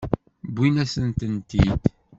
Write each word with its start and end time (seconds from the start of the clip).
Wwint-asent-tent-id. 0.51 1.81